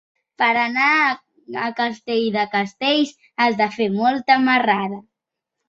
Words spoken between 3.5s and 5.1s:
de fer molta marrada.